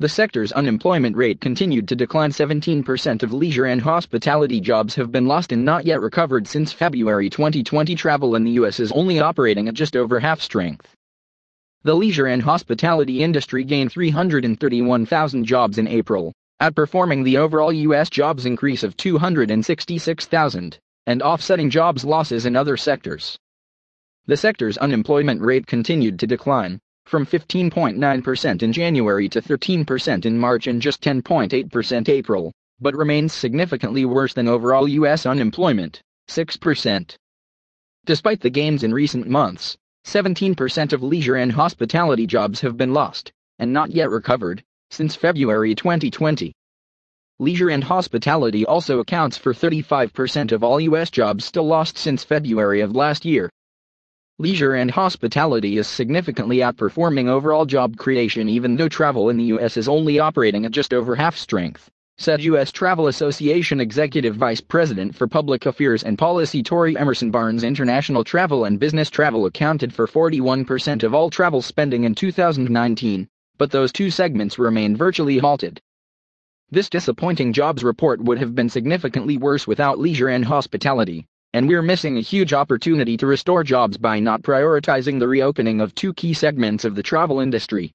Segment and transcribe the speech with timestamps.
[0.00, 5.26] The sector's unemployment rate continued to decline 17% of leisure and hospitality jobs have been
[5.26, 9.66] lost and not yet recovered since February 2020 travel in the US is only operating
[9.66, 10.94] at just over half strength.
[11.82, 18.46] The leisure and hospitality industry gained 331,000 jobs in April, outperforming the overall US jobs
[18.46, 20.78] increase of 266,000
[21.08, 23.36] and offsetting jobs losses in other sectors.
[24.26, 26.78] The sector's unemployment rate continued to decline,
[27.08, 34.04] from 15.9% in January to 13% in March and just 10.8% April, but remains significantly
[34.04, 35.24] worse than overall U.S.
[35.24, 37.16] unemployment, 6%.
[38.04, 39.74] Despite the gains in recent months,
[40.04, 45.74] 17% of leisure and hospitality jobs have been lost, and not yet recovered, since February
[45.74, 46.52] 2020.
[47.38, 51.10] Leisure and hospitality also accounts for 35% of all U.S.
[51.10, 53.48] jobs still lost since February of last year
[54.40, 59.76] leisure and hospitality is significantly outperforming overall job creation even though travel in the U.S.
[59.76, 62.70] is only operating at just over half strength, said U.S.
[62.70, 67.64] Travel Association Executive Vice President for Public Affairs and Policy Tori Emerson Barnes.
[67.64, 73.72] International travel and business travel accounted for 41% of all travel spending in 2019, but
[73.72, 75.80] those two segments remain virtually halted.
[76.70, 81.82] This disappointing jobs report would have been significantly worse without leisure and hospitality and we're
[81.82, 86.34] missing a huge opportunity to restore jobs by not prioritizing the reopening of two key
[86.34, 87.92] segments of the travel industry.